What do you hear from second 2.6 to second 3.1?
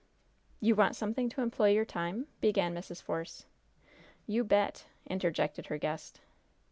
Mrs.